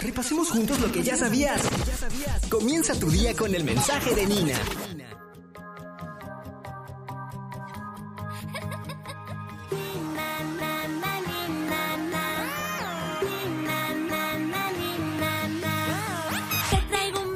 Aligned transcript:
Repasemos 0.00 0.50
juntos 0.50 0.78
lo 0.80 0.92
que 0.92 1.02
ya 1.02 1.16
sabías. 1.16 1.62
Comienza 2.48 2.94
tu 2.98 3.10
día 3.10 3.34
con 3.34 3.54
el 3.54 3.64
mensaje 3.64 4.14
de 4.14 4.26
Nina. 4.26 4.54
Te 16.70 16.76
traigo 16.88 17.20
un 17.20 17.34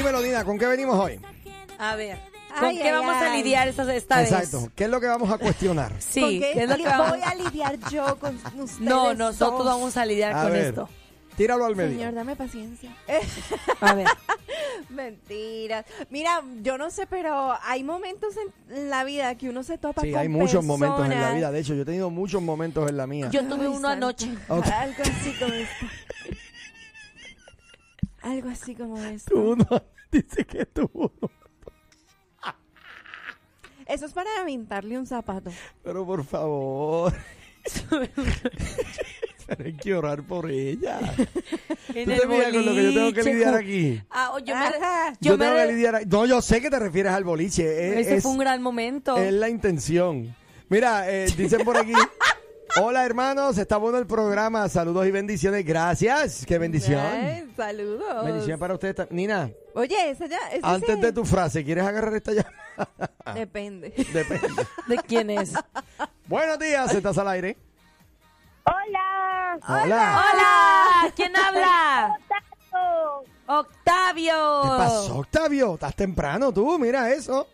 Dímelo, 0.00 0.22
Nina, 0.22 0.44
¿con 0.46 0.58
qué 0.58 0.66
venimos 0.66 0.98
hoy? 0.98 1.20
A 1.78 1.94
ver, 1.94 2.16
¿con 2.58 2.64
Ay, 2.68 2.78
qué 2.78 2.88
ay, 2.88 2.92
vamos 2.92 3.14
a 3.16 3.36
lidiar 3.36 3.68
esta, 3.68 3.94
esta 3.94 4.22
Exacto. 4.22 4.62
vez? 4.62 4.70
¿Qué 4.74 4.84
es 4.84 4.90
lo 4.90 4.98
que 4.98 5.06
vamos 5.08 5.30
a 5.30 5.36
cuestionar? 5.36 5.92
Sí, 6.00 6.20
¿Con 6.22 6.30
qué 6.30 6.50
¿qué 6.54 6.62
es 6.62 6.68
lo 6.70 6.76
que 6.76 6.84
vamos 6.84 7.10
voy 7.10 7.20
a 7.22 7.34
lidiar 7.34 7.78
yo 7.90 8.18
con 8.18 8.34
ustedes 8.58 8.80
No, 8.80 9.12
nosotros 9.12 9.58
dos? 9.58 9.66
vamos 9.66 9.98
a 9.98 10.06
lidiar 10.06 10.32
A 10.34 10.44
con 10.44 10.52
ver. 10.52 10.64
esto. 10.68 10.88
Tíralo 11.36 11.66
al 11.66 11.76
medio. 11.76 11.98
Señor, 11.98 12.14
dame 12.14 12.34
paciencia. 12.34 12.96
A 13.82 13.92
ver, 13.94 14.06
Mentiras. 14.88 15.84
Mira, 16.08 16.42
yo 16.62 16.78
no 16.78 16.90
sé, 16.90 17.06
pero 17.06 17.54
hay 17.62 17.84
momentos 17.84 18.34
en 18.70 18.88
la 18.88 19.04
vida 19.04 19.34
que 19.34 19.50
uno 19.50 19.62
se 19.62 19.76
topa 19.76 20.00
Sí, 20.00 20.12
con 20.12 20.20
hay 20.20 20.28
muchos 20.30 20.64
momentos 20.64 21.04
en 21.04 21.20
la 21.20 21.32
vida. 21.34 21.50
De 21.50 21.60
hecho, 21.60 21.74
yo 21.74 21.82
he 21.82 21.84
tenido 21.84 22.08
muchos 22.08 22.40
momentos 22.40 22.88
en 22.88 22.96
la 22.96 23.06
mía. 23.06 23.28
yo 23.30 23.42
tuve 23.44 23.62
Ay, 23.66 23.66
uno 23.66 23.88
santo. 23.88 24.06
anoche. 24.06 24.30
Ok. 24.48 24.66
Algo 24.66 25.02
así 25.02 25.34
como 25.38 25.52
esto. 25.52 25.86
Algo 28.22 28.48
así 28.50 28.74
como 28.74 28.98
esto. 29.02 29.32
Tú 29.34 29.56
no. 29.56 29.82
Dice 30.12 30.44
que 30.44 30.66
tú 30.66 30.90
no. 30.94 31.30
Eso 33.86 34.06
es 34.06 34.12
para 34.12 34.28
aventarle 34.40 34.98
un 34.98 35.06
zapato. 35.06 35.50
Pero 35.82 36.06
por 36.06 36.24
favor. 36.24 37.12
Pero 39.46 39.64
hay 39.64 39.72
que 39.74 39.94
orar 39.94 40.22
por 40.22 40.48
ella. 40.50 41.00
¿Tú 41.16 41.92
te 41.92 42.04
fijas 42.04 42.52
con 42.52 42.66
lo 42.66 42.72
que 42.74 42.82
yo 42.84 42.94
tengo 42.94 43.12
que 43.12 43.22
lidiar 43.24 43.54
aquí? 43.56 44.00
Ah, 44.10 44.32
yo 44.44 44.54
me. 44.56 44.62
Yo, 45.20 45.30
yo 45.32 45.38
me- 45.38 45.44
tengo 45.44 45.56
que 45.56 45.72
lidiar. 45.72 46.06
No, 46.06 46.24
yo 46.26 46.40
sé 46.40 46.60
que 46.60 46.70
te 46.70 46.78
refieres 46.78 47.12
al 47.12 47.24
boliche. 47.24 47.88
Es, 48.00 48.06
ese 48.06 48.16
es- 48.18 48.22
fue 48.22 48.32
un 48.32 48.38
gran 48.38 48.62
momento. 48.62 49.16
es 49.16 49.32
la 49.32 49.48
intención. 49.48 50.34
Mira, 50.68 51.10
eh, 51.10 51.26
dicen 51.36 51.64
por 51.64 51.76
aquí. 51.76 51.92
Hola 52.76 53.04
hermanos, 53.04 53.58
está 53.58 53.76
bueno 53.78 53.98
el 53.98 54.06
programa. 54.06 54.68
Saludos 54.68 55.06
y 55.06 55.10
bendiciones. 55.10 55.64
Gracias. 55.64 56.44
Qué 56.46 56.58
bendición. 56.58 57.00
Ay, 57.00 57.50
saludos. 57.56 58.24
Bendición 58.24 58.60
para 58.60 58.74
ustedes. 58.74 59.10
Nina, 59.10 59.50
Oye, 59.74 60.10
esa 60.10 60.26
ya. 60.26 60.38
antes 60.62 60.94
sí. 60.94 61.00
de 61.00 61.12
tu 61.12 61.24
frase, 61.24 61.64
¿quieres 61.64 61.84
agarrar 61.84 62.14
esta 62.14 62.32
llamada? 62.32 63.34
Depende. 63.34 63.90
Depende. 64.12 64.66
¿De 64.86 64.96
quién 64.98 65.30
es? 65.30 65.52
Buenos 66.26 66.58
días, 66.58 66.94
estás 66.94 67.18
al 67.18 67.28
aire. 67.28 67.56
Hola. 68.64 69.58
Hola. 69.66 70.24
¡Hola! 70.32 71.12
¿Quién 71.16 71.36
habla? 71.36 72.18
¡Octavio! 73.46 74.60
¿Qué 74.62 74.68
pasó, 74.68 75.18
Octavio? 75.18 75.74
Estás 75.74 75.96
temprano 75.96 76.52
tú, 76.52 76.78
mira 76.78 77.10
eso. 77.10 77.48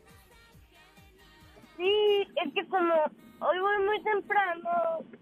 Sí, 1.79 2.29
es 2.45 2.55
que 2.55 2.69
como 2.69 2.95
hoy 3.41 3.59
voy 3.61 3.85
muy 3.87 4.03
temprano, 4.03 4.71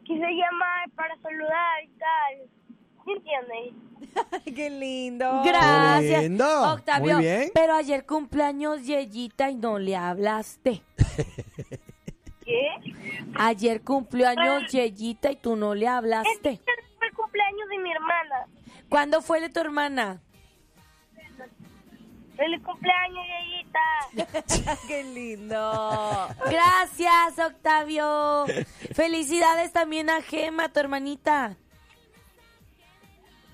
quise 0.04 0.24
llamar 0.26 0.90
para 0.94 1.16
saludar 1.20 1.84
y 1.84 1.88
tal. 1.98 2.48
¿Sí 3.04 3.12
entiendes? 3.12 4.44
Qué 4.56 4.70
lindo. 4.70 5.42
Gracias. 5.44 6.22
Qué 6.22 6.28
lindo. 6.28 6.72
Octavio, 6.72 7.14
Muy 7.16 7.22
bien. 7.24 7.50
pero 7.54 7.74
ayer 7.74 8.06
cumpleaños 8.06 8.86
Yeyita 8.86 9.50
y 9.50 9.56
no 9.56 9.78
le 9.78 9.96
hablaste. 9.96 10.82
¿Qué? 12.44 12.68
Ayer 13.36 13.82
cumplió 13.82 14.28
años 14.28 14.70
Yeyita 14.70 15.32
y 15.32 15.36
tú 15.36 15.56
no 15.56 15.74
le 15.74 15.86
Es 15.86 15.90
hablaste. 15.92 16.58
que 16.58 16.72
fue 16.98 17.06
el 17.08 17.14
cumpleaños 17.14 17.68
de 17.70 17.78
mi 17.78 17.90
hermana. 17.92 18.46
¿Cuándo 18.88 19.22
fue 19.22 19.40
de 19.40 19.48
tu 19.48 19.60
hermana? 19.60 20.20
Feliz 22.36 22.62
cumpleaños, 22.64 23.24
Yeyita. 24.12 24.76
Qué 24.88 25.04
lindo. 25.04 26.28
Gracias, 26.50 27.38
Octavio. 27.38 28.44
Felicidades 28.92 29.72
también 29.72 30.10
a 30.10 30.20
Gema, 30.22 30.68
tu 30.68 30.80
hermanita. 30.80 31.56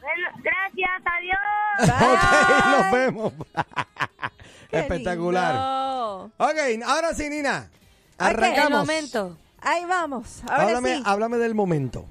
Bueno, 0.00 0.28
gracias, 0.42 1.02
adiós. 1.04 1.38
Ok, 1.90 2.82
nos 2.82 2.90
vemos. 2.92 3.32
Espectacular. 4.70 5.52
lindo. 5.54 6.24
Ok, 6.38 6.58
ahora 6.86 7.14
sí, 7.14 7.28
Nina. 7.28 7.70
El 8.18 8.26
Arrancamos. 8.26 8.80
momento. 8.80 9.36
Ahí 9.62 9.84
vamos. 9.84 10.42
Ahora 10.48 10.62
Háblame, 10.64 10.96
sí. 10.96 11.02
háblame 11.04 11.36
del 11.38 11.54
momento. 11.54 12.06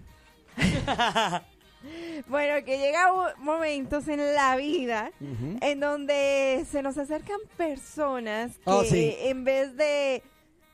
Bueno, 2.27 2.63
que 2.65 2.77
llega 2.77 3.07
momentos 3.37 4.07
en 4.07 4.19
la 4.35 4.55
vida 4.57 5.11
en 5.21 5.79
donde 5.79 6.65
se 6.69 6.81
nos 6.81 6.97
acercan 6.97 7.37
personas 7.57 8.51
que 8.57 8.61
Oh, 8.65 8.83
sí. 8.83 9.15
en 9.19 9.43
vez 9.43 9.75
de 9.77 10.21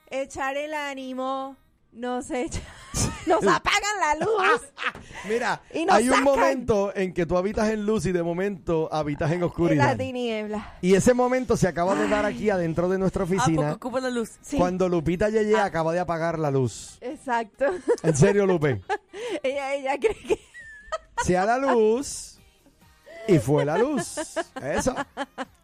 echar 0.09 0.57
el 0.57 0.73
ánimo, 0.73 1.55
nos 1.91 2.29
echan, 2.31 2.61
nos 3.27 3.41
apagan 3.45 3.99
la 3.99 4.25
luz. 4.25 4.61
Mira, 5.29 5.61
Y 5.73 5.85
nos 5.85 5.95
hay 5.95 6.05
un 6.09 6.15
sacan. 6.15 6.23
momento 6.23 6.95
en 6.95 7.13
que 7.13 7.25
tú 7.25 7.37
habitas 7.37 7.69
en 7.69 7.85
luz 7.85 8.05
y 8.05 8.11
de 8.11 8.21
momento 8.23 8.89
habitas 8.91 9.29
en 9.29 9.35
en 9.35 9.39
la 9.41 9.45
oscuridad. 9.47 9.97
tiniebla. 9.97 10.75
Y 10.81 10.95
ese 10.95 11.13
momento 11.13 11.55
se 11.55 11.67
acaba 11.67 11.95
de 11.95 12.07
dar 12.07 12.25
aquí 12.25 12.49
adentro 12.49 12.89
de 12.89 12.97
nuestra 12.99 13.23
¿A 13.23 13.27
poco 13.27 13.41
oficina 13.41 13.73
ocupa 13.73 13.99
la 14.01 14.09
luz? 14.09 14.31
Sí, 14.41 14.57
cuando 14.57 14.89
Lupita 14.89 15.29
Yeye 15.29 15.57
acaba 15.57 15.93
de 15.93 15.99
apagar 15.99 16.37
la 16.39 16.51
luz. 16.51 16.97
exacto. 17.01 17.65
En 18.03 18.15
serio, 18.17 18.45
Lupe. 18.45 18.81
ella, 19.43 19.73
ella 19.75 19.97
cree 19.99 20.15
que... 20.15 20.39
Sea 21.23 21.45
la 21.45 21.57
luz 21.57 22.37
y 23.27 23.39
fue 23.39 23.65
la 23.65 23.77
luz. 23.77 24.17
Eso. 24.61 24.95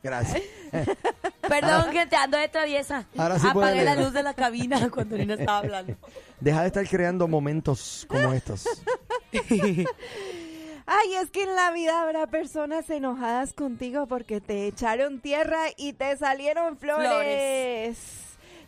Gracias. 0.03 0.41
Perdón, 1.47 1.91
que 1.91 2.05
te 2.05 2.15
ando 2.15 2.37
de 2.37 2.47
traviesa. 2.47 3.05
Ahora 3.17 3.37
sí 3.37 3.47
puede 3.53 3.67
Apagué 3.67 3.83
la 3.83 3.95
luz 3.95 4.13
de 4.13 4.23
la 4.23 4.33
cabina 4.33 4.89
cuando 4.89 5.17
Nina 5.17 5.35
estaba 5.35 5.59
hablando. 5.59 5.95
Deja 6.39 6.61
de 6.61 6.67
estar 6.67 6.87
creando 6.87 7.27
momentos 7.27 8.05
como 8.07 8.33
estos. 8.33 8.67
Ay, 10.85 11.13
es 11.21 11.29
que 11.29 11.43
en 11.43 11.55
la 11.55 11.71
vida 11.71 12.01
habrá 12.01 12.27
personas 12.27 12.89
enojadas 12.89 13.53
contigo 13.53 14.07
porque 14.07 14.41
te 14.41 14.67
echaron 14.67 15.21
tierra 15.21 15.59
y 15.77 15.93
te 15.93 16.17
salieron 16.17 16.77
flores. 16.77 17.07
Flores. 17.07 17.97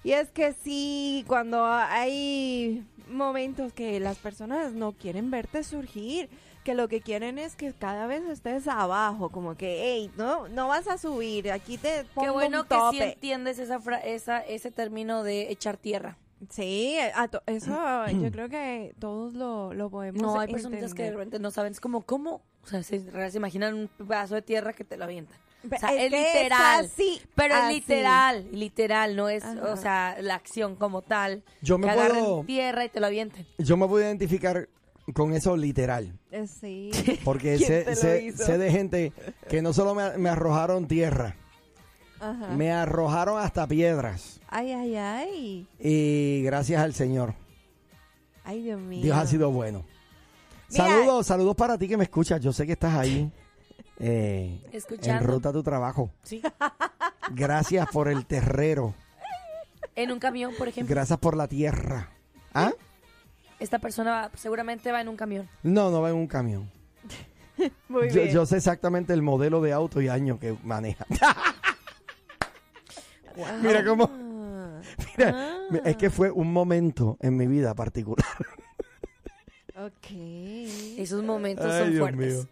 Y 0.04 0.12
es 0.12 0.30
que 0.30 0.54
sí, 0.54 1.26
cuando 1.28 1.66
hay 1.66 2.86
momentos 3.10 3.74
que 3.74 4.00
las 4.00 4.18
personas 4.18 4.74
no 4.74 4.92
quieren 4.94 5.32
verte 5.32 5.64
surgir, 5.64 6.30
que 6.64 6.74
lo 6.74 6.88
que 6.88 7.02
quieren 7.02 7.38
es 7.38 7.56
que 7.56 7.74
cada 7.74 8.08
vez 8.08 8.24
estés 8.24 8.68
abajo, 8.68 9.30
como 9.30 9.56
que, 9.56 9.82
hey, 9.84 10.12
no, 10.18 10.48
no 10.48 10.68
vas 10.68 10.88
a 10.88 10.98
subir, 10.98 11.52
aquí 11.52 11.78
te 11.78 12.06
pongo 12.14 12.26
Qué 12.28 12.32
bueno 12.32 12.62
un 12.62 12.68
que 12.68 12.98
sí 12.98 13.02
entiendes 13.04 13.60
esa, 13.60 13.80
fra- 13.80 14.00
esa 14.00 14.40
ese 14.40 14.72
término 14.72 15.24
de 15.24 15.52
echar 15.52 15.78
tierra. 15.78 16.18
Sí, 16.50 16.98
a 17.16 17.28
to- 17.28 17.42
eso 17.46 17.72
yo 18.22 18.32
creo 18.32 18.50
que 18.50 18.94
todos 19.00 19.34
lo, 19.34 19.74
lo 19.74 19.90
podemos 19.90 20.22
No, 20.22 20.40
hay 20.40 20.52
personas 20.52 20.94
que 20.94 21.04
de 21.04 21.12
repente 21.12 21.40
no 21.40 21.52
saben, 21.52 21.72
es 21.72 21.80
como, 21.80 22.02
¿cómo? 22.02 22.42
O 22.64 22.68
sea, 22.68 22.82
se, 22.84 23.00
se 23.32 23.38
imaginan 23.38 23.74
un 23.74 23.88
pedazo 24.08 24.36
de 24.36 24.42
tierra 24.42 24.74
que 24.74 24.84
te 24.84 24.98
lo 24.98 25.04
avientan. 25.04 25.38
O 25.66 25.78
sea, 25.80 25.94
Es 25.94 26.04
es, 26.06 26.10
que 26.12 26.22
es 26.22 26.34
literal. 26.44 26.86
así, 26.86 27.22
pero 27.36 27.56
así. 27.56 27.66
es 27.68 27.74
literal, 27.88 28.48
literal, 28.52 29.16
no 29.16 29.30
es, 29.30 29.44
Ajá. 29.46 29.72
o 29.72 29.78
sea, 29.78 30.18
la 30.20 30.36
acción 30.36 30.76
como 30.76 31.02
tal. 31.02 31.44
Yo 31.62 31.78
me 31.78 31.86
que 31.88 31.92
agarren 31.92 32.24
puedo- 32.26 32.44
tierra 32.44 32.84
y 32.84 32.90
te 32.90 33.00
lo 33.00 33.06
avienten. 33.06 33.46
Yo 33.58 33.78
me 33.78 33.86
voy 33.86 34.04
a 34.04 34.08
identificar 34.08 34.68
con 35.14 35.34
eso 35.34 35.58
literal. 35.58 36.18
Eh, 36.32 36.48
Sí. 36.48 36.92
Porque 37.26 37.56
¿Quién 37.58 37.96
sé, 37.96 38.34
sé, 38.36 38.58
de 38.58 38.72
gente 38.72 39.14
que 39.50 39.62
no 39.62 39.74
solo 39.74 39.94
me, 39.96 40.18
me 40.18 40.30
arrojaron 40.30 40.88
tierra, 40.88 41.36
Ajá. 42.20 42.48
me 42.56 42.72
arrojaron 42.72 43.40
hasta 43.40 43.68
piedras. 43.68 44.40
Ay, 44.48 44.72
ay, 44.72 44.96
ay. 44.96 45.68
Y 45.80 46.42
gracias 46.44 46.82
al 46.82 46.94
Señor. 46.94 47.34
Ay, 48.44 48.62
Dios 48.62 48.80
mío. 48.80 49.02
Dios 49.04 49.18
ha 49.18 49.26
sido 49.26 49.52
bueno. 49.52 49.84
Mira. 50.70 50.86
Saludos, 50.86 51.26
saludos 51.28 51.56
para 51.56 51.78
ti 51.78 51.88
que 51.88 51.98
me 51.98 52.04
escuchas. 52.04 52.42
Yo 52.42 52.52
sé 52.54 52.66
que 52.66 52.74
estás 52.74 52.94
ahí. 52.96 53.32
eh, 54.00 54.60
en 54.72 54.76
Escuchando. 54.78 55.26
ruta 55.26 55.50
a 55.50 55.54
tu 55.54 55.64
trabajo. 55.64 56.12
Sí. 56.24 56.42
Gracias 57.32 57.88
por 57.92 58.08
el 58.08 58.26
terrero. 58.26 58.94
En 59.96 60.12
un 60.12 60.20
camión, 60.20 60.52
por 60.58 60.68
ejemplo. 60.68 60.94
Gracias 60.94 61.20
por 61.20 61.38
la 61.38 61.48
tierra. 61.48 62.10
¿Ah? 62.54 62.72
Esta 63.64 63.80
persona 63.80 64.12
va- 64.12 64.32
seguramente 64.36 64.92
va 64.92 65.00
en 65.00 65.08
un 65.08 65.16
camión. 65.16 65.48
No, 65.64 65.90
no 65.90 66.02
va 66.02 66.10
en 66.10 66.16
un 66.18 66.28
camión. 66.28 66.70
Muy 67.88 68.10
Yo, 68.10 68.16
bien. 68.24 68.34
yo 68.34 68.46
sé 68.46 68.58
exactamente 68.58 69.14
el 69.14 69.22
modelo 69.22 69.62
de 69.62 69.72
auto 69.72 70.02
y 70.02 70.10
año 70.10 70.38
que 70.40 70.56
maneja. 70.64 71.06
Mira 73.62 73.84
cómo. 73.86 74.10
Ah. 74.12 74.82
Mira, 75.70 75.84
es 75.86 75.96
que 75.98 76.10
fue 76.10 76.30
un 76.30 76.52
momento 76.52 77.18
en 77.22 77.38
mi 77.38 77.48
vida 77.48 77.74
particular. 77.74 78.26
Ok. 79.76 80.12
Esos 81.00 81.24
momentos 81.24 81.66
Ay, 81.66 81.80
son 81.82 81.90
Dios 81.92 82.00
fuertes. 82.02 82.34
mío. 82.36 82.48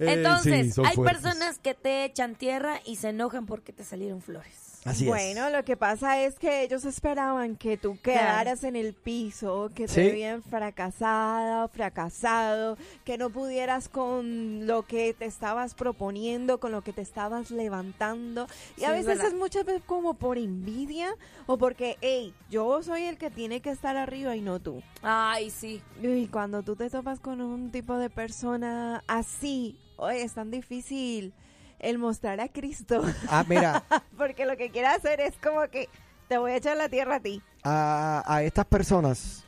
Eh, 0.00 0.14
Entonces, 0.14 0.74
sí, 0.74 0.82
hay 0.84 0.96
fuertes. 0.96 1.22
personas 1.22 1.58
que 1.60 1.74
te 1.74 2.04
echan 2.04 2.34
tierra 2.34 2.80
y 2.84 2.96
se 2.96 3.10
enojan 3.10 3.46
porque 3.46 3.72
te 3.72 3.84
salieron 3.84 4.20
flores. 4.20 4.75
Así 4.86 5.06
bueno, 5.06 5.50
lo 5.50 5.64
que 5.64 5.76
pasa 5.76 6.20
es 6.22 6.38
que 6.38 6.62
ellos 6.62 6.84
esperaban 6.84 7.56
que 7.56 7.76
tú 7.76 7.98
quedaras 8.00 8.64
en 8.64 8.76
el 8.76 8.94
piso, 8.94 9.70
que 9.74 9.86
te 9.86 10.10
veían 10.12 10.42
fracasada 10.42 11.64
o 11.64 11.68
fracasado, 11.68 12.76
que 13.04 13.18
no 13.18 13.30
pudieras 13.30 13.88
con 13.88 14.66
lo 14.66 14.84
que 14.84 15.12
te 15.14 15.24
estabas 15.24 15.74
proponiendo, 15.74 16.60
con 16.60 16.72
lo 16.72 16.82
que 16.82 16.92
te 16.92 17.02
estabas 17.02 17.50
levantando. 17.50 18.46
Y 18.76 18.80
Sí, 18.80 18.84
a 18.84 18.90
es 18.90 19.04
veces 19.04 19.18
verdad. 19.18 19.26
es 19.26 19.34
muchas 19.34 19.64
veces 19.64 19.82
como 19.86 20.14
por 20.14 20.38
envidia 20.38 21.08
o 21.46 21.58
porque, 21.58 21.96
hey, 22.00 22.32
yo 22.50 22.82
soy 22.82 23.02
el 23.04 23.18
que 23.18 23.30
tiene 23.30 23.60
que 23.60 23.70
estar 23.70 23.96
arriba 23.96 24.36
y 24.36 24.40
no 24.40 24.60
tú. 24.60 24.82
Ay, 25.02 25.50
sí. 25.50 25.82
Y 26.02 26.26
cuando 26.28 26.62
tú 26.62 26.76
te 26.76 26.88
topas 26.90 27.20
con 27.20 27.40
un 27.40 27.70
tipo 27.70 27.96
de 27.98 28.10
persona 28.10 29.02
así, 29.06 29.78
oye, 29.96 30.22
es 30.22 30.32
tan 30.34 30.50
difícil 30.50 31.32
el 31.78 31.98
mostrar 31.98 32.40
a 32.40 32.48
Cristo. 32.48 33.02
Ah, 33.28 33.44
mira, 33.48 33.84
Porque 34.16 34.44
lo 34.46 34.56
que 34.56 34.70
quiere 34.70 34.88
hacer 34.88 35.20
es 35.20 35.34
como 35.42 35.60
que 35.68 35.88
te 36.28 36.38
voy 36.38 36.52
a 36.52 36.56
echar 36.56 36.76
la 36.76 36.88
tierra 36.88 37.16
a 37.16 37.20
ti. 37.20 37.42
a, 37.62 38.22
a 38.26 38.42
estas 38.42 38.66
personas 38.66 39.44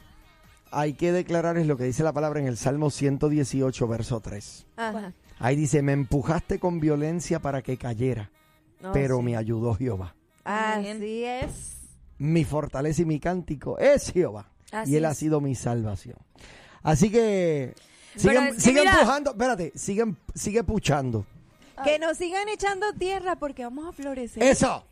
hay 0.70 0.92
que 0.94 1.12
declararles 1.12 1.66
lo 1.66 1.76
que 1.76 1.84
dice 1.84 2.02
la 2.02 2.12
palabra 2.12 2.40
en 2.40 2.46
el 2.46 2.56
Salmo 2.58 2.90
118, 2.90 3.88
verso 3.88 4.20
3. 4.20 4.66
Ajá. 4.76 5.12
Ahí 5.38 5.56
dice, 5.56 5.80
me 5.82 5.92
empujaste 5.92 6.58
con 6.58 6.78
violencia 6.80 7.40
para 7.40 7.62
que 7.62 7.78
cayera, 7.78 8.30
No, 8.80 8.92
pero 8.92 9.16
sí. 9.18 9.22
me 9.22 9.36
ayudó 9.36 9.74
Jehová. 9.74 10.14
Así 10.44 11.24
es. 11.24 11.76
Mi 12.18 12.44
fortaleza 12.44 13.02
y 13.02 13.04
mi 13.06 13.18
cántico 13.20 13.78
es 13.78 14.10
Jehová. 14.12 14.50
Así 14.72 14.92
y 14.92 14.96
él 14.96 15.04
ha 15.06 15.14
sido 15.14 15.40
mi 15.40 15.54
salvación. 15.54 16.16
Así 16.82 17.10
que 17.10 17.74
siguen, 18.16 18.48
es 18.48 18.62
que 18.62 18.72
mira- 18.72 18.92
empujando, 19.00 19.30
espérate, 19.30 19.72
siguen, 19.74 20.16
sigue 20.34 20.64
puchando. 20.64 21.24
Que 21.84 21.98
nos 21.98 22.16
sigan 22.18 22.48
echando 22.48 22.92
tierra 22.92 23.36
porque 23.36 23.64
vamos 23.64 23.86
a 23.88 23.92
florecer. 23.92 24.42
Eso, 24.42 24.84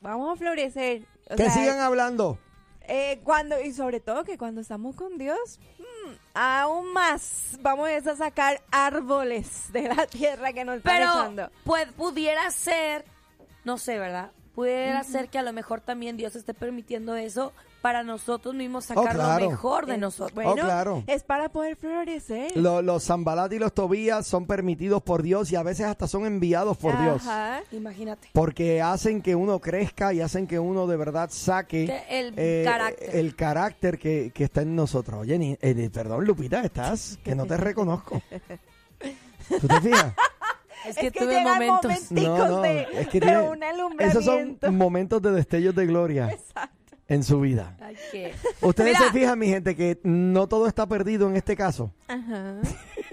Vamos 0.00 0.34
a 0.34 0.36
florecer. 0.36 1.06
O 1.30 1.36
que 1.36 1.44
sea, 1.44 1.52
sigan 1.52 1.80
hablando. 1.80 2.38
eh, 2.82 3.20
cuando 3.24 3.58
Y 3.60 3.72
sobre 3.72 4.00
todo 4.00 4.24
que 4.24 4.36
cuando 4.36 4.60
estamos 4.60 4.94
con 4.94 5.16
Dios, 5.16 5.58
mm, 5.78 6.12
aún 6.34 6.92
más 6.92 7.58
vamos 7.62 7.88
a 7.88 8.16
sacar 8.16 8.60
árboles 8.70 9.72
de 9.72 9.88
la 9.88 10.06
tierra 10.06 10.52
que 10.52 10.64
nos 10.64 10.76
están 10.76 10.96
Pero 10.96 11.10
echando. 11.10 11.50
pues, 11.64 11.90
pudiera 11.92 12.50
ser, 12.50 13.04
no 13.64 13.78
sé, 13.78 13.98
¿verdad? 13.98 14.30
Pudiera 14.54 15.02
ser 15.04 15.28
que 15.30 15.38
a 15.38 15.42
lo 15.42 15.52
mejor 15.52 15.80
también 15.80 16.16
Dios 16.16 16.36
esté 16.36 16.54
permitiendo 16.54 17.16
eso 17.16 17.52
para 17.84 18.02
nosotros 18.02 18.54
mismos 18.54 18.86
sacar 18.86 19.04
Oh, 19.04 19.10
claro. 19.10 19.44
lo 19.44 19.50
mejor 19.50 19.84
de 19.84 19.96
Eh, 19.96 19.98
nosotros. 19.98 20.32
Bueno, 20.34 20.52
Oh, 20.52 20.54
claro. 20.54 21.04
es 21.06 21.22
para 21.22 21.50
poder 21.50 21.76
florecer. 21.76 22.56
Lo- 22.56 22.80
los 22.80 23.04
Zambalat 23.04 23.52
y 23.52 23.58
los 23.58 23.74
Tobías 23.74 24.26
son 24.26 24.46
permitidos 24.46 25.02
por 25.02 25.22
Dios 25.22 25.52
y 25.52 25.56
a 25.56 25.62
veces 25.62 25.84
hasta 25.84 26.08
son 26.08 26.24
enviados 26.24 26.78
por 26.78 26.98
Dios. 26.98 27.20
Ajá. 27.26 27.60
Imagínate. 27.72 28.30
Porque 28.32 28.80
hacen 28.80 29.20
que 29.20 29.34
uno 29.34 29.58
crezca 29.58 30.14
y 30.14 30.22
hacen 30.22 30.46
que 30.46 30.58
uno 30.58 30.86
de 30.86 30.96
verdad 30.96 31.28
saque 31.30 31.84
Que 31.84 32.18
el 32.20 32.32
eh, 32.38 32.62
carácter. 32.64 33.16
el 33.16 33.36
carácter 33.36 33.98
que, 33.98 34.30
que 34.34 34.44
está 34.44 34.62
en 34.62 34.74
nosotros. 34.74 35.20
Oye, 35.20 35.38
ni- 35.38 35.58
eh, 35.60 35.90
perdón, 35.92 36.24
Lupita, 36.24 36.62
estás 36.62 37.18
que 37.22 37.34
no 37.34 37.44
te 37.44 37.58
reconozco. 37.58 38.22
¿Tú 39.60 39.68
te 39.68 39.80
fijas? 39.82 40.14
Es 40.86 40.96
que 40.96 41.06
Es 41.08 41.12
que 41.12 41.20
tuve 41.20 41.34
llegan 41.34 41.44
momentos. 41.54 41.90
momenticos 42.10 42.62
de, 42.62 42.80
es 43.00 43.08
que 43.08 43.20
de 43.20 43.26
tiene- 43.26 43.40
un 43.42 43.62
Esos 44.00 44.24
son 44.24 44.34
alumbramiento. 44.34 44.72
momentos 44.72 45.22
de 45.22 45.30
destellos 45.32 45.74
de 45.74 45.86
gloria 45.86 46.30
Exacto. 46.30 46.74
En 47.08 47.22
su 47.22 47.40
vida. 47.40 47.76
Ay, 47.80 47.96
qué. 48.10 48.34
Ustedes 48.60 48.98
Mira. 48.98 49.10
se 49.10 49.18
fijan, 49.18 49.38
mi 49.38 49.48
gente, 49.48 49.76
que 49.76 49.98
no 50.04 50.46
todo 50.48 50.66
está 50.66 50.86
perdido 50.86 51.28
en 51.28 51.36
este 51.36 51.56
caso. 51.56 51.92
Ajá. 52.08 52.56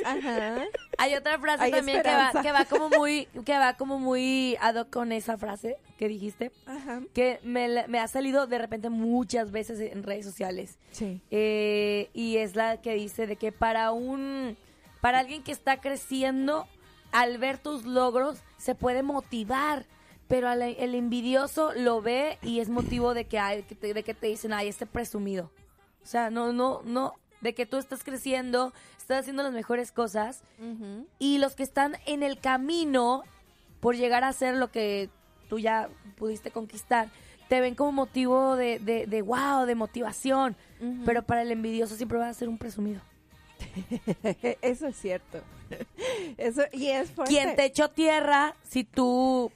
Ajá. 0.06 0.64
Hay 0.98 1.16
otra 1.16 1.38
frase 1.40 1.64
Hay 1.66 1.72
también 1.72 2.02
que 2.02 2.10
va, 2.10 2.28
esperanza. 2.28 2.42
que 2.42 2.52
va 2.52 2.66
como 2.66 2.90
muy, 2.90 3.28
que 3.46 3.58
va 3.58 3.74
como 3.74 4.00
muy 4.00 4.56
ad 4.62 4.76
hoc 4.76 4.90
con 4.90 5.12
esa 5.12 5.38
frase 5.38 5.78
que 5.98 6.08
dijiste, 6.08 6.52
Ajá. 6.66 7.02
que 7.14 7.40
me 7.44 8.00
ha 8.00 8.08
salido 8.08 8.48
de 8.48 8.58
repente 8.58 8.90
muchas 8.90 9.52
veces 9.52 9.80
en 9.80 10.04
redes 10.04 10.26
sociales. 10.26 10.78
Sí. 10.92 11.22
Eh, 11.30 12.10
y 12.14 12.38
es 12.38 12.56
la 12.56 12.82
que 12.82 12.94
dice 12.96 13.28
de 13.28 13.36
que 13.36 13.52
para 13.52 13.92
un, 13.92 14.58
para 15.02 15.20
alguien 15.20 15.44
que 15.44 15.52
está 15.52 15.82
creciendo, 15.82 16.68
al 17.12 17.38
ver 17.38 17.58
tus 17.58 17.86
logros, 17.86 18.40
se 18.58 18.74
puede 18.74 19.04
motivar. 19.04 19.86
Pero 20.32 20.48
al- 20.50 20.62
el 20.64 20.96
envidioso 20.96 21.74
lo 21.76 22.02
ve 22.02 22.40
y 22.42 22.60
es 22.62 22.70
motivo 22.70 23.14
de 23.14 23.26
que, 23.26 23.38
ay, 23.38 23.62
que 23.64 23.76
te, 23.76 23.94
de 23.94 24.02
que 24.04 24.14
te 24.16 24.26
dicen, 24.28 24.52
ay, 24.54 24.68
este 24.68 24.86
presumido. 24.88 25.52
O 26.04 26.08
sea, 26.08 26.32
no, 26.32 26.52
no, 26.54 26.82
no, 26.84 27.14
de 27.42 27.54
que 27.54 27.66
tú 27.68 27.78
estás 27.78 28.04
creciendo, 28.04 28.74
estás 28.98 29.20
haciendo 29.20 29.44
las 29.44 29.52
mejores 29.54 29.92
cosas 29.92 30.42
y 31.20 31.38
los 31.38 31.56
que 31.56 31.64
están 31.64 31.98
en 32.08 32.24
el 32.24 32.40
camino 32.40 33.24
por 33.82 33.96
llegar 33.96 34.24
a 34.24 34.30
hacer 34.30 34.56
lo 34.56 34.72
que 34.72 35.10
tú 35.50 35.60
ya 35.60 35.90
pudiste 36.18 36.50
conquistar, 36.50 37.10
te 37.50 37.60
ven 37.60 37.76
como 37.76 37.92
motivo 37.92 38.56
de, 38.56 38.80
de, 38.80 39.06
de 39.08 39.22
wow, 39.22 39.66
de 39.66 39.76
motivación. 39.76 40.56
Pero 41.06 41.22
para 41.24 41.42
el 41.44 41.52
envidioso 41.52 41.96
siempre 41.96 42.18
va 42.18 42.30
a 42.30 42.34
ser 42.34 42.48
un 42.50 42.58
presumido. 42.58 43.02
Eso 44.62 44.88
es 44.88 44.96
cierto. 44.96 45.42
Eso, 46.38 46.64
y 46.72 46.88
es 46.88 47.12
fuerte. 47.12 47.34
Quien 47.34 47.56
te 47.56 47.66
echó 47.66 47.90
tierra, 47.90 48.56
si 48.64 48.84
tú, 48.84 49.52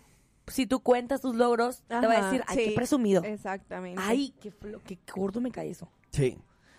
si 0.47 0.67
tú 0.67 0.79
cuentas 0.81 1.21
tus 1.21 1.35
logros, 1.35 1.83
te 1.87 1.95
va 2.07 2.13
a 2.17 2.25
decir, 2.25 2.43
ay, 2.47 2.57
sí, 2.57 2.63
qué 2.65 2.71
presumido. 2.75 3.23
Exactamente. 3.23 4.01
Ay, 4.05 4.33
qué, 4.41 4.51
flo- 4.53 4.81
qué 4.85 4.97
gordo 5.13 5.41
me 5.41 5.51
cae 5.51 5.69
eso. 5.69 5.89
Sí. 6.11 6.37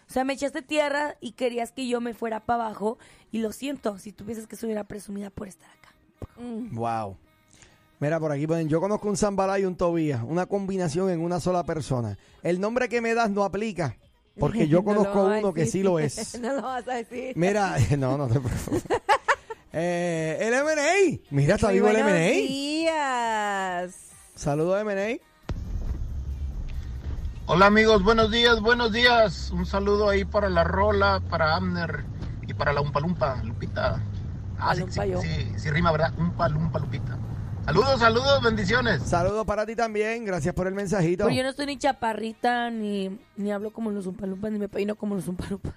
O 0.09 0.13
sea, 0.13 0.25
me 0.25 0.35
echaste 0.35 0.63
tierra 0.63 1.17
y 1.21 1.33
querías 1.33 1.73
que 1.73 1.89
yo 1.89 2.01
me 2.01 2.15
fuera 2.15 2.41
para 2.47 2.67
abajo. 2.67 2.99
Y 3.33 3.39
lo 3.39 3.53
siento, 3.53 3.99
si 3.99 4.13
tú 4.13 4.25
piensas 4.25 4.47
que 4.47 4.55
estuviera 4.55 4.85
presumida 4.85 5.31
por 5.31 5.49
estar 5.49 5.69
acá. 5.69 5.93
Mm. 6.41 6.77
Wow. 6.77 7.17
Mira, 7.99 8.21
por 8.21 8.31
aquí 8.31 8.47
ponen, 8.47 8.69
yo 8.69 8.81
conozco 8.81 9.09
un 9.09 9.17
Zambalá 9.17 9.59
y 9.59 9.65
un 9.65 9.75
Tobías, 9.75 10.23
una 10.23 10.47
combinación 10.47 11.11
en 11.11 11.21
una 11.21 11.41
sola 11.41 11.65
persona. 11.65 12.19
El 12.43 12.61
nombre 12.61 12.89
que 12.89 13.01
me 13.01 13.15
das 13.15 13.31
no 13.31 13.43
aplica, 13.43 13.97
porque 14.39 14.69
yo 14.69 14.79
No 14.83 14.85
conozco 14.85 15.25
uno 15.25 15.53
que 15.55 15.67
sí 15.67 15.83
lo 15.83 15.99
es. 15.99 16.39
no 16.41 16.55
lo 16.55 16.63
vas 16.63 16.87
a 16.87 16.95
decir. 16.95 17.33
Mira, 17.37 17.77
no, 17.99 18.17
no 18.19 18.29
te 18.29 18.39
preocupes. 18.39 18.85
Eh, 19.79 20.39
el 20.41 20.55
M&A. 20.55 21.21
Mira, 21.29 21.57
está 21.57 21.71
vivo 21.71 21.89
el 21.89 21.97
buenos 21.97 22.11
M&A. 22.11 22.31
días. 22.31 23.95
Saludos 24.35 24.81
M&A. 24.81 25.21
Hola 27.45 27.67
amigos, 27.67 28.03
buenos 28.03 28.31
días, 28.31 28.59
buenos 28.63 28.91
días. 28.91 29.51
Un 29.51 29.67
saludo 29.67 30.09
ahí 30.09 30.25
para 30.25 30.49
la 30.49 30.65
Rola, 30.65 31.21
para 31.29 31.57
Amner 31.57 32.05
y 32.49 32.55
para 32.55 32.73
la 32.73 32.81
Umpa 32.81 33.01
Lumpa, 33.01 33.43
Lupita. 33.45 34.01
Ah, 34.59 34.75
sí, 34.75 34.83
sí, 34.89 35.01
yo. 35.11 35.21
sí, 35.21 35.53
sí 35.59 35.71
rima, 35.71 35.93
¿verdad? 35.93 36.15
Umpa 36.17 36.49
Lumpa, 36.49 36.79
Lupita. 36.79 37.19
Saludos, 37.67 38.01
saludos, 38.01 38.43
bendiciones. 38.43 39.03
Saludos 39.03 39.45
para 39.45 39.67
ti 39.67 39.77
también. 39.77 40.25
Gracias 40.25 40.55
por 40.55 40.69
el 40.69 40.75
mensajito. 40.75 41.25
Pero 41.25 41.37
yo 41.37 41.43
no 41.43 41.51
estoy 41.51 41.67
ni 41.67 41.77
chaparrita, 41.77 42.71
ni, 42.71 43.21
ni 43.37 43.53
hablo 43.53 43.75
como 43.75 43.91
los 43.91 44.07
umpalumpas, 44.07 44.51
ni 44.53 44.59
me 44.59 44.71
peino 44.71 44.95
como 44.95 45.17
los 45.17 45.29
umpalumpas. 45.29 45.75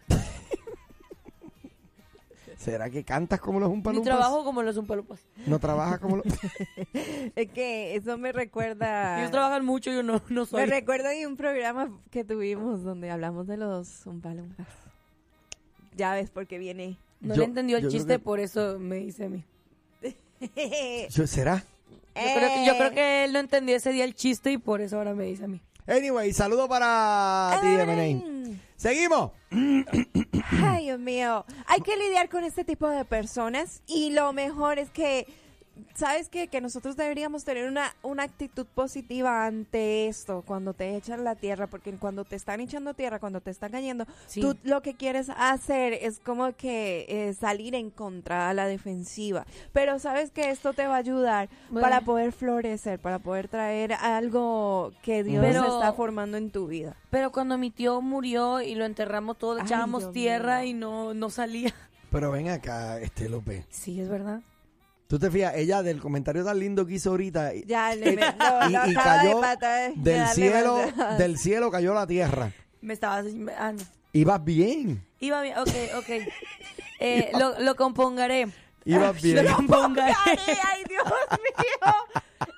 ¿Será 2.60 2.90
que 2.90 3.06
cantas 3.06 3.40
como 3.40 3.58
los 3.62 3.70
Umpalumpas? 3.70 4.06
trabajo 4.14 4.44
como 4.44 4.62
los 4.62 4.76
umpalumpas. 4.76 5.22
No 5.48 5.60
trabajas 5.60 5.98
como 6.00 6.18
los... 6.18 6.26
Es 7.36 7.50
que 7.52 7.96
eso 7.96 8.18
me 8.18 8.34
recuerda. 8.34 9.18
Ellos 9.20 9.32
trabajan 9.32 9.64
mucho, 9.66 9.92
yo 9.92 10.04
no, 10.04 10.22
no 10.28 10.42
Me 10.42 10.46
soy. 10.46 10.66
recuerda 10.66 11.10
de 11.12 11.26
un 11.26 11.38
programa 11.38 11.90
que 12.12 12.26
tuvimos 12.26 12.84
donde 12.84 13.10
hablamos 13.12 13.48
de 13.48 13.56
los 13.56 14.06
umpalumpas. 14.06 14.68
Ya 15.96 16.14
ves 16.14 16.30
por 16.32 16.48
qué 16.48 16.58
viene. 16.58 16.98
No 17.22 17.34
Yo- 17.34 17.40
le 17.44 17.46
entendió 17.46 17.78
el 17.78 17.84
yo 17.84 17.90
chiste, 17.90 18.14
que- 18.16 18.20
por 18.20 18.42
eso 18.42 18.78
me 18.78 18.98
dice 18.98 19.26
a 19.26 19.30
mí. 19.30 19.44
Yo- 21.10 21.28
¿Será? 21.28 21.64
Yo 22.16 22.22
creo, 22.36 22.50
que, 22.50 22.66
yo 22.66 22.74
Eh. 22.74 22.78
creo 22.78 22.92
que 22.92 23.24
él 23.24 23.32
no 23.34 23.40
entendió 23.40 23.78
ese 23.78 23.94
día 23.94 24.04
el 24.04 24.16
chiste 24.16 24.52
y 24.52 24.58
por 24.58 24.82
eso 24.82 24.98
ahora 24.98 25.14
me 25.14 25.24
dice 25.24 25.46
a 25.46 25.48
mí. 25.48 25.62
Anyway, 25.88 26.34
saludo 26.34 26.68
para 26.68 27.58
ti. 27.62 28.58
Seguimos. 28.76 29.32
Ay, 30.52 30.86
Dios 30.86 31.00
mío. 31.00 31.46
Hay 31.68 31.82
que 31.82 31.96
lidiar 31.96 32.30
con 32.30 32.44
este 32.44 32.64
tipo 32.64 32.88
de 32.90 33.06
personas 33.06 33.82
y 33.86 34.12
lo 34.12 34.34
mejor 34.34 34.80
es 34.80 34.90
que, 34.90 35.28
¿sabes 35.96 36.30
qué? 36.30 36.48
Que 36.48 36.62
nosotros 36.62 36.96
deberíamos 36.98 37.44
tener 37.44 37.68
una, 37.68 37.94
una 38.04 38.24
actitud 38.24 38.66
positiva 38.66 39.46
ante 39.46 40.08
esto 40.08 40.44
cuando 40.46 40.74
te 40.74 40.96
echan 40.96 41.24
la 41.24 41.36
tierra, 41.36 41.68
porque 41.68 41.92
cuando 41.94 42.26
te 42.26 42.36
están 42.36 42.60
echando 42.62 42.94
tierra, 42.94 43.20
cuando 43.20 43.42
te 43.42 43.52
están 43.52 43.72
cayendo, 43.72 44.06
Sí. 44.28 44.42
tú 44.42 44.56
lo 44.64 44.82
que 44.82 44.96
quieres 44.96 45.30
hacer 45.38 45.94
es 45.94 46.20
como 46.20 46.52
que 46.54 47.06
eh, 47.10 47.34
salir 47.34 47.76
en 47.76 47.90
contra 47.90 48.50
a 48.50 48.54
la 48.54 48.68
defensiva. 48.68 49.46
Pero 49.74 50.00
sabes 50.00 50.32
que 50.32 50.50
esto 50.50 50.74
te 50.74 50.88
va 50.88 50.96
a 50.96 51.00
ayudar 51.00 51.50
Bueno. 51.70 51.82
para 51.82 52.02
poder 52.02 52.32
florecer, 52.32 53.00
para 53.00 53.20
poder 53.20 53.48
traer 53.48 53.94
algo 53.94 54.92
que 55.02 55.24
Dios 55.24 55.44
Pero- 55.46 55.64
está 55.76 55.94
formando 55.94 56.38
en 56.38 56.52
tu 56.52 56.68
vida. 56.68 56.96
Pero 57.10 57.32
cuando 57.32 57.58
mi 57.58 57.72
tío 57.72 58.02
murió 58.02 58.62
y 58.62 58.76
lo 58.76 58.86
enterramos 58.86 59.38
todo, 59.38 59.58
Ay, 59.58 59.64
echábamos 59.66 60.02
Dios 60.04 60.14
tierra 60.14 60.60
mío. 60.62 60.70
y 60.70 60.74
no, 60.74 61.14
no 61.14 61.30
salía. 61.30 61.74
Pero 62.12 62.32
ven 62.32 62.50
acá, 62.50 63.00
este 63.00 63.30
López. 63.30 63.66
Sí, 63.70 64.02
es 64.02 64.10
verdad. 64.10 64.42
Tú 65.10 65.18
te 65.18 65.32
fías, 65.32 65.56
ella 65.56 65.82
del 65.82 66.00
comentario 66.00 66.46
tan 66.46 66.60
lindo 66.60 66.86
que 66.86 66.94
hizo 66.94 67.10
ahorita, 67.10 67.56
y- 67.56 67.64
Ya, 67.66 67.96
le, 67.96 68.12
me- 68.16 68.22
lo- 68.22 68.70
y, 68.70 68.76
acaba 68.76 68.86
de 68.86 68.94
cayó 68.94 69.42
pata- 69.42 69.90
de 69.90 69.94
del 69.96 70.28
cielo, 70.28 70.80
del 71.18 71.38
cielo 71.40 71.72
cayó 71.72 71.96
la 71.96 72.06
tierra. 72.06 72.52
Me 72.82 72.94
estaba... 72.94 73.24
Ah, 73.58 73.72
no. 73.72 73.80
Ibas 74.14 74.44
bien. 74.46 75.04
Iba 75.20 75.42
bien, 75.42 75.58
ok, 75.58 75.70
ok. 75.98 76.10
Eh, 77.00 77.32
lo, 77.40 77.60
lo 77.60 77.76
compongaré. 77.76 78.50
Iba 78.86 79.12
bien. 79.14 79.46
Lo 79.46 79.56
compongaré. 79.56 80.14
¡Ay, 80.28 80.84
Dios 80.88 81.04
mío! 81.06 81.94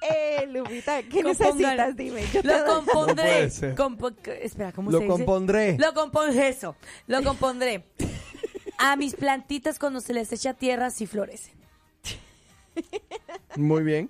Eh, 0.09 0.45
Lupita, 0.47 1.03
¿qué 1.03 1.23
necesitas? 1.23 1.95
Dime. 1.95 2.23
Yo 2.33 2.41
Lo 2.43 2.57
No 2.57 2.65
compondré. 2.65 3.49
Compo- 3.77 4.11
espera, 4.41 4.73
¿cómo 4.73 4.91
Lo 4.91 4.97
se 4.97 5.05
dice? 5.05 5.15
compondré. 5.17 5.77
Lo 5.77 5.93
compondré, 5.93 6.49
eso. 6.49 6.75
Lo 7.07 7.23
compondré. 7.23 7.85
A 8.77 8.97
mis 8.97 9.15
plantitas 9.15 9.79
cuando 9.79 10.01
se 10.01 10.13
les 10.13 10.33
echa 10.33 10.53
tierra 10.53 10.89
sí 10.89 11.07
florecen. 11.07 11.60
Muy 13.55 13.83
bien. 13.83 14.09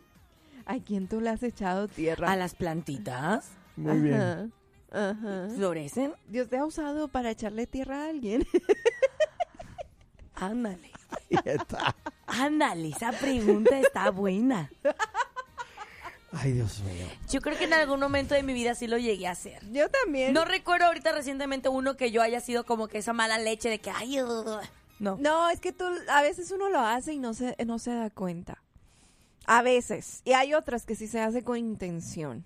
¿A 0.66 0.78
quién 0.80 1.08
tú 1.08 1.22
le 1.22 1.30
has 1.30 1.44
echado 1.44 1.88
tierra? 1.88 2.32
A 2.32 2.36
las 2.36 2.56
plantitas 2.56 3.50
Muy 3.76 4.00
bien. 4.00 4.14
Ajá, 4.14 4.50
ajá. 4.92 5.50
florecen. 5.56 6.14
Dios 6.28 6.50
te 6.50 6.58
ha 6.58 6.66
usado 6.66 7.08
para 7.08 7.32
echarle 7.32 7.68
tierra 7.68 8.04
a 8.06 8.10
alguien. 8.10 8.46
Ándale. 10.36 10.92
Ahí 11.32 11.40
está. 11.46 11.96
Ándale, 12.26 12.90
esa 12.90 13.12
pregunta 13.12 13.78
está 13.80 14.10
buena. 14.12 14.70
Ay, 16.34 16.54
Dios 16.54 16.80
mío. 16.80 17.08
Yo 17.30 17.42
creo 17.42 17.58
que 17.58 17.66
en 17.66 17.74
algún 17.74 18.00
momento 18.00 18.34
de 18.34 18.44
mi 18.44 18.54
vida 18.54 18.74
sí 18.74 18.88
lo 18.88 18.98
llegué 18.98 19.28
a 19.28 19.32
hacer. 19.32 19.60
Yo 19.72 19.90
también. 19.90 20.34
No 20.34 20.46
recuerdo 20.46 20.86
ahorita 20.86 21.12
recientemente 21.12 21.68
uno 21.68 21.98
que 21.98 22.12
yo 22.12 22.22
haya 22.22 22.40
sido 22.40 22.66
como 22.66 22.88
que 22.88 23.00
esa 23.00 23.12
mala 23.12 23.38
leche 23.38 23.70
de 23.70 23.80
que, 23.80 23.90
ay, 23.92 24.22
uh, 24.22 24.60
no. 25.02 25.18
No, 25.20 25.50
es 25.50 25.60
que 25.60 25.74
tú, 25.74 25.86
a 26.10 26.22
veces 26.22 26.52
uno 26.52 26.70
lo 26.70 26.80
hace 26.80 27.14
y 27.14 27.20
no 27.20 27.34
se, 27.34 27.56
no 27.66 27.80
se 27.80 27.92
da 27.92 28.10
cuenta. 28.10 28.62
A 29.46 29.62
veces. 29.64 30.22
Y 30.24 30.34
hay 30.34 30.54
otras 30.54 30.86
que 30.86 30.96
sí 30.96 31.08
se 31.08 31.20
hace 31.20 31.44
con 31.44 31.58
intención. 31.58 32.46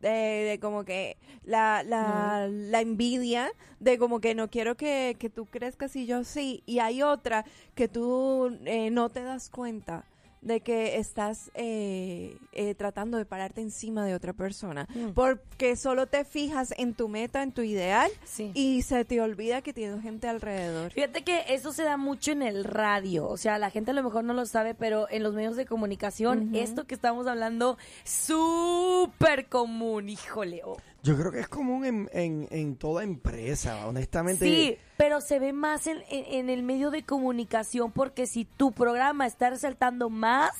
De, 0.00 0.08
de 0.08 0.58
como 0.60 0.84
que 0.84 1.16
la, 1.44 1.84
la, 1.84 2.48
la 2.50 2.80
envidia, 2.80 3.52
de 3.78 3.98
como 3.98 4.20
que 4.20 4.34
no 4.34 4.50
quiero 4.50 4.76
que, 4.76 5.16
que 5.16 5.30
tú 5.30 5.46
crezcas 5.46 5.94
y 5.94 6.06
yo 6.06 6.24
sí. 6.24 6.64
Y 6.66 6.80
hay 6.80 7.02
otra 7.02 7.44
que 7.76 7.86
tú 7.86 8.58
eh, 8.64 8.90
no 8.90 9.10
te 9.10 9.22
das 9.22 9.48
cuenta 9.48 10.04
de 10.42 10.60
que 10.60 10.98
estás 10.98 11.50
eh, 11.54 12.36
eh, 12.52 12.74
tratando 12.74 13.16
de 13.16 13.24
pararte 13.24 13.60
encima 13.60 14.04
de 14.04 14.14
otra 14.14 14.32
persona. 14.32 14.86
Mm. 14.94 15.10
Porque 15.14 15.76
solo 15.76 16.06
te 16.06 16.24
fijas 16.24 16.74
en 16.76 16.94
tu 16.94 17.08
meta, 17.08 17.42
en 17.42 17.52
tu 17.52 17.62
ideal, 17.62 18.10
Sí. 18.24 18.50
y 18.54 18.82
se 18.82 19.04
te 19.04 19.20
olvida 19.20 19.62
que 19.62 19.72
tienes 19.72 20.02
gente 20.02 20.28
alrededor. 20.28 20.92
Fíjate 20.92 21.22
que 21.22 21.44
eso 21.48 21.72
se 21.72 21.84
da 21.84 21.96
mucho 21.96 22.32
en 22.32 22.42
el 22.42 22.64
radio, 22.64 23.28
o 23.28 23.36
sea, 23.36 23.58
la 23.58 23.70
gente 23.70 23.92
a 23.92 23.94
lo 23.94 24.02
mejor 24.02 24.24
no 24.24 24.34
lo 24.34 24.44
sabe, 24.46 24.74
pero 24.74 25.06
en 25.10 25.22
los 25.22 25.32
medios 25.34 25.56
de 25.56 25.64
comunicación, 25.64 26.54
esto 26.54 26.84
que 26.86 26.94
estamos 26.94 27.26
hablando, 27.26 27.78
súper 28.04 29.46
común, 29.48 30.08
híjole. 30.08 30.62
oh. 30.64 30.76
Yo 31.02 31.16
creo 31.18 31.32
que 31.32 31.40
es 31.40 31.48
común 31.48 31.84
en, 31.84 32.08
en, 32.12 32.46
en 32.50 32.76
toda 32.76 33.02
empresa, 33.02 33.86
honestamente. 33.86 34.44
Sí, 34.44 34.78
pero 34.96 35.20
se 35.20 35.38
ve 35.40 35.52
más 35.52 35.86
en, 35.88 35.98
en- 36.08 36.48
el 36.48 36.62
medio 36.62 36.90
de 36.92 37.02
comunicación 37.02 37.90
porque 37.90 38.26
si 38.26 38.44
tu 38.44 38.70
programa 38.72 39.26
está 39.26 39.50
resaltando 39.50 40.10
más, 40.10 40.50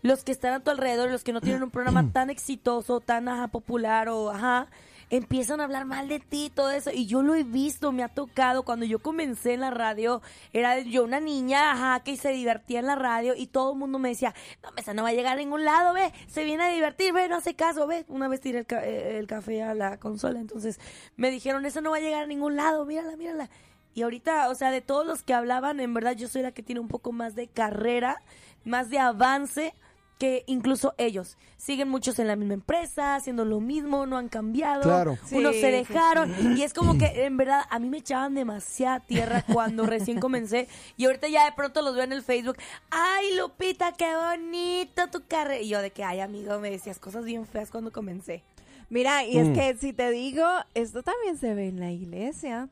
los 0.00 0.24
que 0.24 0.32
están 0.32 0.54
a 0.54 0.60
tu 0.60 0.70
alrededor, 0.70 1.10
los 1.10 1.22
que 1.24 1.32
no 1.34 1.40
tienen 1.42 1.62
un 1.62 1.70
programa 1.70 2.08
tan 2.12 2.30
exitoso, 2.30 3.00
tan 3.00 3.28
ajá, 3.28 3.48
popular 3.48 4.08
o 4.08 4.30
ajá, 4.30 4.68
empiezan 5.10 5.60
a 5.60 5.64
hablar 5.64 5.84
mal 5.84 6.08
de 6.08 6.20
ti, 6.20 6.50
todo 6.54 6.70
eso. 6.70 6.90
Y 6.92 7.06
yo 7.06 7.22
lo 7.22 7.34
he 7.34 7.44
visto, 7.44 7.92
me 7.92 8.02
ha 8.02 8.08
tocado. 8.08 8.62
Cuando 8.64 8.84
yo 8.84 8.98
comencé 9.00 9.54
en 9.54 9.60
la 9.60 9.70
radio, 9.70 10.22
era 10.52 10.80
yo 10.80 11.04
una 11.04 11.20
niña, 11.20 11.72
ajá, 11.72 12.00
que 12.04 12.16
se 12.16 12.30
divertía 12.30 12.80
en 12.80 12.86
la 12.86 12.96
radio 12.96 13.34
y 13.36 13.46
todo 13.46 13.72
el 13.72 13.78
mundo 13.78 13.98
me 13.98 14.10
decía, 14.10 14.34
no, 14.62 14.70
esa 14.76 14.94
no 14.94 15.02
va 15.02 15.10
a 15.10 15.12
llegar 15.12 15.34
a 15.34 15.36
ningún 15.36 15.64
lado, 15.64 15.94
ve, 15.94 16.12
se 16.28 16.44
viene 16.44 16.64
a 16.64 16.68
divertir, 16.68 17.12
ve, 17.12 17.28
no 17.28 17.36
hace 17.36 17.54
caso, 17.54 17.86
ve. 17.86 18.04
Una 18.08 18.28
vez 18.28 18.40
tiré 18.40 18.60
el, 18.60 18.66
ca- 18.66 18.84
eh, 18.84 19.18
el 19.18 19.26
café 19.26 19.62
a 19.62 19.74
la 19.74 19.98
consola, 19.98 20.40
entonces 20.40 20.80
me 21.16 21.30
dijeron, 21.30 21.64
esa 21.66 21.80
no 21.80 21.90
va 21.90 21.98
a 21.98 22.00
llegar 22.00 22.24
a 22.24 22.26
ningún 22.26 22.56
lado, 22.56 22.84
mírala, 22.84 23.16
mírala. 23.16 23.50
Y 23.94 24.02
ahorita, 24.02 24.48
o 24.48 24.54
sea, 24.56 24.72
de 24.72 24.80
todos 24.80 25.06
los 25.06 25.22
que 25.22 25.34
hablaban, 25.34 25.78
en 25.78 25.94
verdad 25.94 26.16
yo 26.16 26.26
soy 26.26 26.42
la 26.42 26.50
que 26.52 26.64
tiene 26.64 26.80
un 26.80 26.88
poco 26.88 27.12
más 27.12 27.36
de 27.36 27.46
carrera, 27.46 28.20
más 28.64 28.90
de 28.90 28.98
avance 28.98 29.72
que 30.18 30.44
incluso 30.46 30.94
ellos. 30.96 31.36
Siguen 31.56 31.88
muchos 31.88 32.18
en 32.18 32.28
la 32.28 32.36
misma 32.36 32.54
empresa, 32.54 33.16
haciendo 33.16 33.44
lo 33.44 33.58
mismo, 33.60 34.06
no 34.06 34.16
han 34.16 34.28
cambiado. 34.28 34.82
Claro. 34.82 35.18
Unos 35.32 35.54
Sí, 35.54 35.60
se 35.60 35.66
sí, 35.70 35.76
dejaron. 35.76 36.56
Y 36.56 36.62
es 36.62 36.72
como 36.74 36.96
que, 36.98 37.06
en 37.24 37.36
verdad, 37.36 37.62
a 37.70 37.78
mí 37.78 37.88
me 37.88 37.98
echaban 37.98 38.34
demasiada 38.34 39.00
tierra 39.00 39.44
cuando 39.52 39.86
recién 39.86 40.20
comencé. 40.20 40.68
Y 40.96 41.06
ahorita 41.06 41.28
ya 41.28 41.44
de 41.46 41.52
pronto 41.52 41.82
los 41.82 41.94
veo 41.94 42.04
en 42.04 42.12
el 42.12 42.22
Facebook. 42.22 42.56
¡Ay, 42.90 43.34
Lupita, 43.36 43.92
qué 43.92 44.14
bonito 44.14 45.08
tu 45.10 45.26
carrera! 45.26 45.60
Y 45.60 45.68
yo 45.68 45.82
de 45.82 45.90
que, 45.90 46.04
ay, 46.04 46.20
amigo, 46.20 46.58
me 46.60 46.70
decías 46.70 46.98
cosas 46.98 47.24
bien 47.24 47.46
feas 47.46 47.70
cuando 47.70 47.90
comencé. 47.92 48.44
Mira, 48.90 49.24
y 49.24 49.38
es 49.38 49.48
Mm. 49.48 49.52
que 49.54 49.76
si 49.78 49.92
te 49.92 50.10
digo, 50.10 50.46
esto 50.74 51.02
también 51.02 51.38
se 51.38 51.54
ve 51.54 51.68
en 51.68 51.80
la 51.80 51.90
iglesia. 51.90 52.68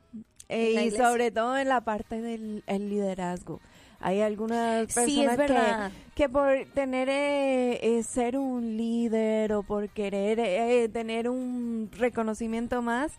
Eh, 0.49 0.85
y 0.85 0.91
sobre 0.91 1.31
todo 1.31 1.57
en 1.57 1.67
la 1.69 1.81
parte 1.81 2.21
del 2.21 2.63
el 2.67 2.89
liderazgo. 2.89 3.59
Hay 4.03 4.19
algunas 4.19 4.85
personas 4.93 5.09
Sí, 5.09 5.23
es 5.23 5.37
verdad. 5.37 5.91
Que, 6.13 6.23
que 6.23 6.29
por 6.29 6.49
tener, 6.73 7.07
eh, 7.07 7.79
eh, 7.81 8.03
ser 8.03 8.37
un 8.37 8.75
líder 8.75 9.53
o 9.53 9.63
por 9.63 9.87
querer 9.87 10.41
eh, 10.41 10.89
tener 10.89 11.29
un 11.29 11.89
reconocimiento 11.93 12.81
más, 12.81 13.13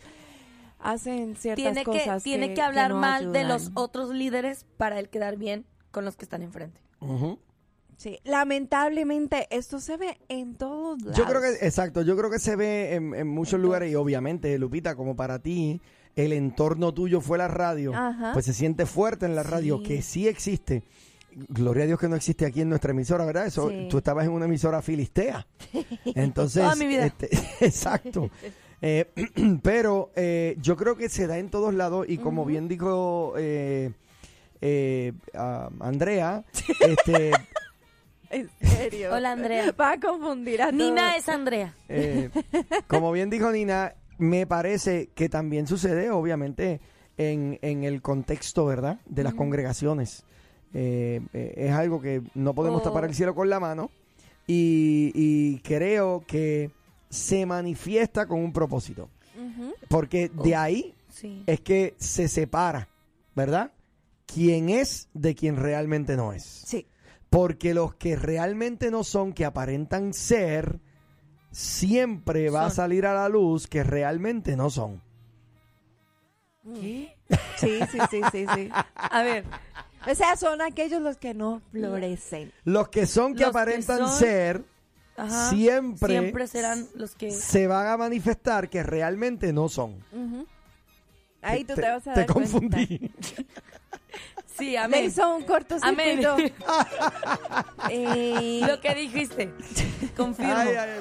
hacen 0.78 1.36
ciertas 1.36 1.62
Tiene 1.62 1.84
que, 1.84 1.84
cosas. 1.84 2.22
tiene 2.22 2.52
que, 2.52 2.60
hablar 2.60 2.90
no 2.90 2.98
mal 2.98 3.32
de 3.32 3.44
los 3.44 3.70
otros 3.72 4.10
líderes 4.10 4.66
para 4.76 4.98
él 5.00 5.08
quedar 5.08 5.38
bien 5.38 5.64
con 5.90 6.04
los 6.04 6.16
que 6.16 6.26
están 6.26 6.42
enfrente. 6.42 6.78
Sí, 7.96 8.18
lamentablemente 8.24 9.46
esto 9.48 9.80
se 9.80 9.96
ve 9.96 10.18
en 10.28 10.54
todos 10.54 11.00
lados. 11.00 11.16
Yo 11.16 11.24
creo 11.24 11.40
que, 11.40 11.66
exacto, 11.66 12.02
yo 12.02 12.14
creo 12.14 12.30
que 12.30 12.38
se 12.38 12.56
ve 12.56 12.94
en, 12.94 13.14
en 13.14 13.26
muchos 13.26 13.58
lugares 13.58 13.90
y 13.90 13.94
obviamente, 13.94 14.58
Lupita, 14.58 14.96
como 14.96 15.16
para 15.16 15.38
ti, 15.38 15.80
el 16.16 16.32
entorno 16.32 16.92
tuyo 16.94 17.20
fue 17.20 17.38
la 17.38 17.48
radio, 17.48 17.92
Ajá. 17.94 18.32
pues 18.32 18.44
se 18.46 18.52
siente 18.52 18.86
fuerte 18.86 19.26
en 19.26 19.34
la 19.34 19.42
radio, 19.42 19.78
Sí. 19.78 19.84
que 19.84 20.02
sí 20.02 20.28
existe. 20.28 20.82
Gloria 21.48 21.82
a 21.84 21.86
Dios 21.88 21.98
que 21.98 22.08
no 22.08 22.14
existe 22.14 22.46
aquí 22.46 22.60
en 22.60 22.68
nuestra 22.68 22.92
emisora, 22.92 23.24
¿verdad? 23.24 23.46
Eso, 23.46 23.68
Sí. 23.68 23.88
tú 23.90 23.98
estabas 23.98 24.24
en 24.26 24.30
una 24.32 24.44
emisora 24.44 24.80
filistea. 24.82 25.46
Entonces, 26.14 26.62
Toda 26.62 26.76
mi 26.76 26.86
vida. 26.86 27.06
este, 27.06 27.28
exacto. 27.60 28.30
Eh, 28.80 29.10
pero 29.62 30.12
eh, 30.14 30.56
yo 30.60 30.76
creo 30.76 30.96
que 30.96 31.08
se 31.08 31.26
da 31.26 31.38
en 31.38 31.48
todos 31.50 31.74
lados 31.74 32.06
y 32.08 32.18
como 32.18 32.44
bien 32.44 32.68
dijo 32.68 33.34
eh, 33.36 33.92
Andrea, 35.80 36.44
este, 36.80 37.32
En 38.30 38.50
serio. 38.60 39.12
Hola, 39.14 39.32
Andrea. 39.32 39.72
Va 39.80 39.92
a 39.92 40.00
confundir 40.00 40.60
a 40.62 40.72
Nina 40.72 41.10
todos. 41.10 41.16
es 41.22 41.28
Andrea. 41.28 41.74
Eh, 41.88 42.30
como 42.88 43.12
bien 43.12 43.30
dijo 43.30 43.50
Nina, 43.52 43.94
me 44.18 44.46
parece 44.46 45.08
que 45.14 45.28
también 45.28 45.66
sucede, 45.66 46.10
obviamente, 46.10 46.80
en, 47.16 47.58
en 47.62 47.84
el 47.84 48.02
contexto, 48.02 48.66
¿verdad?, 48.66 48.98
de 49.06 49.22
las 49.24 49.34
congregaciones. 49.34 50.24
Eh, 50.72 51.20
eh, 51.32 51.54
es 51.56 51.72
algo 51.72 52.00
que 52.00 52.22
no 52.34 52.54
podemos 52.54 52.80
Oh. 52.80 52.84
tapar 52.84 53.04
el 53.04 53.14
cielo 53.14 53.34
con 53.34 53.48
la 53.48 53.60
mano 53.60 53.90
y, 54.46 55.12
y 55.14 55.58
creo 55.60 56.24
que 56.26 56.70
se 57.10 57.46
manifiesta 57.46 58.26
con 58.26 58.40
un 58.40 58.52
propósito. 58.52 59.08
Porque 59.88 60.30
de 60.42 60.56
ahí 60.56 60.94
Sí. 61.08 61.44
es 61.46 61.60
que 61.60 61.94
se 61.98 62.26
separa, 62.28 62.88
¿verdad? 63.36 63.70
Quién 64.26 64.68
es 64.68 65.08
de 65.14 65.34
quien 65.36 65.56
realmente 65.56 66.16
no 66.16 66.32
es. 66.32 66.42
Sí. 66.42 66.86
Porque 67.30 67.72
los 67.74 67.94
que 67.94 68.16
realmente 68.16 68.90
no 68.90 69.04
son, 69.04 69.32
que 69.32 69.44
aparentan 69.44 70.12
ser, 70.12 70.80
siempre 71.54 72.50
va 72.50 72.66
a 72.66 72.70
Son. 72.70 72.76
salir 72.76 73.06
a 73.06 73.14
la 73.14 73.28
luz 73.28 73.66
que 73.68 73.84
realmente 73.84 74.56
no 74.56 74.70
son. 74.70 75.00
¿Qué? 76.80 77.14
Sí, 77.56 77.78
sí, 77.90 77.98
sí, 78.10 78.20
sí, 78.32 78.46
sí. 78.54 78.70
A 78.94 79.22
ver, 79.22 79.44
O 80.10 80.14
sea, 80.14 80.36
son 80.36 80.60
aquellos 80.62 81.00
los 81.00 81.16
que 81.16 81.32
no 81.34 81.62
florecen. 81.70 82.52
Los 82.64 82.88
que 82.88 83.06
son 83.06 83.34
que 83.34 83.42
Los 83.44 83.52
que 83.52 83.58
aparentan 83.58 83.98
son- 83.98 84.10
ser, 84.18 84.64
ajá, 85.16 85.50
siempre, 85.50 86.18
siempre 86.18 86.46
serán 86.46 86.86
los 86.94 87.14
que... 87.14 87.30
se 87.30 87.66
van 87.66 87.86
a 87.86 87.96
manifestar 87.96 88.68
que 88.68 88.82
realmente 88.82 89.52
no 89.52 89.68
son. 89.68 90.02
Ujú. 90.12 90.46
Ahí 91.42 91.64
tú 91.64 91.74
te, 91.74 91.82
vas 91.82 92.06
a 92.06 92.14
dar 92.14 92.26
Te 92.26 92.32
cuenta. 92.32 92.50
confundí. 92.50 93.10
Sí, 94.56 94.70
Le 94.70 94.78
amén. 94.78 95.04
hizo 95.06 95.34
un 95.34 95.42
cortocircuito. 95.42 96.36
Eh, 97.90 98.60
Lo 98.66 98.80
que 98.80 98.94
dijiste. 98.94 99.52
Confirmo. 100.16 100.54
Ay, 100.54 100.68
ay, 100.68 100.76
ay. 100.78 101.00